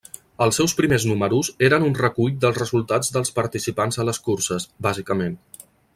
[0.43, 5.37] Els seus primers números eren un recull dels resultats dels participants a les curses, bàsicament.